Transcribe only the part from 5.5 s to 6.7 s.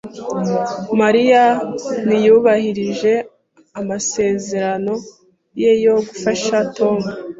ye yo gufasha